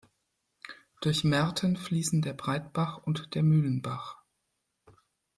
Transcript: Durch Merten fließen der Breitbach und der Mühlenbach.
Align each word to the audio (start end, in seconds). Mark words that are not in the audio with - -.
Durch 1.01 1.23
Merten 1.23 1.77
fließen 1.77 2.23
der 2.23 2.33
Breitbach 2.33 2.97
und 2.97 3.35
der 3.35 3.43
Mühlenbach. 3.43 4.17